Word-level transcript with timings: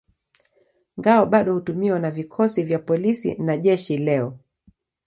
Ngao 0.99 1.25
bado 1.25 1.53
hutumiwa 1.53 1.99
na 1.99 2.11
vikosi 2.11 2.63
vya 2.63 2.79
polisi 2.79 3.35
na 3.35 3.57
jeshi 3.57 3.97
leo. 3.97 4.37